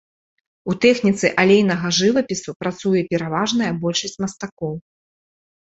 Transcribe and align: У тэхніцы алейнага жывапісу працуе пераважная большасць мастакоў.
У 0.71 0.75
тэхніцы 0.85 1.29
алейнага 1.43 1.91
жывапісу 1.99 2.57
працуе 2.63 3.01
пераважная 3.13 3.71
большасць 3.85 4.21
мастакоў. 4.25 4.73